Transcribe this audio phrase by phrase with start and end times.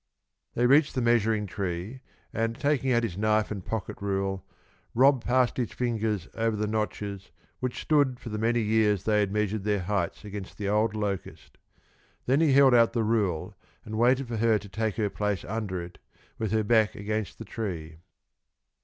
[0.55, 1.99] They reached the measuring tree,
[2.33, 4.43] and taking out his knife and pocket rule,
[4.95, 9.31] Rob passed his fingers over the notches which stood for the many years they had
[9.31, 11.59] measured their heights against the old locust.
[12.25, 15.79] Then he held out the rule and waited for her to take her place under
[15.79, 15.99] it,
[16.39, 17.99] with her back against the tree.